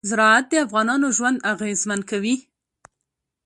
زراعت 0.09 0.45
د 0.49 0.53
افغانانو 0.65 1.07
ژوند 1.17 1.37
اغېزمن 1.53 1.99
کوي. 2.09 2.35